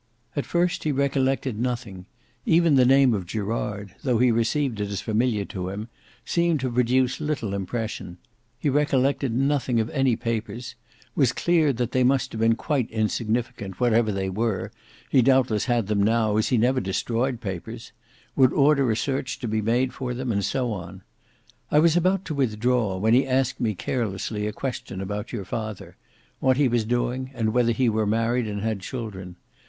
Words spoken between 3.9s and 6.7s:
though he received it as familiar to him, seemed